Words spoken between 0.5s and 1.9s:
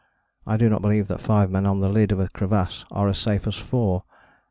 do not believe that five men on the